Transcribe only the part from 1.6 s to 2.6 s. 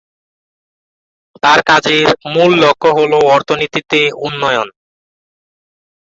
কাজের মূল